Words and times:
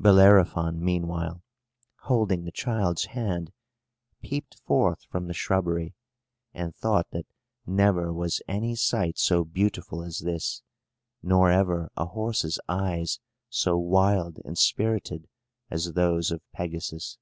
Bellerophon, 0.00 0.84
meanwhile, 0.84 1.44
holding 2.00 2.42
the 2.42 2.50
child's 2.50 3.04
hand, 3.04 3.52
peeped 4.20 4.58
forth 4.64 5.04
from 5.04 5.28
the 5.28 5.32
shrubbery, 5.32 5.94
and 6.52 6.74
thought 6.74 7.06
that 7.12 7.28
never 7.66 8.12
was 8.12 8.42
any 8.48 8.74
sight 8.74 9.16
so 9.16 9.44
beautiful 9.44 10.02
as 10.02 10.18
this, 10.18 10.60
nor 11.22 11.52
ever 11.52 11.88
a 11.96 12.06
horse's 12.06 12.58
eyes 12.68 13.20
so 13.48 13.78
wild 13.78 14.40
and 14.44 14.58
spirited 14.58 15.28
as 15.70 15.92
those 15.92 16.32
of 16.32 16.40
Pegasus. 16.52 17.18